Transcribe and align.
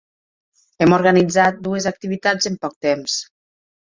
Hem 0.85 0.95
organitzat 0.97 1.59
dues 1.67 1.87
activitats 1.91 2.51
en 2.51 2.57
poc 2.65 2.75
temps. 2.87 3.19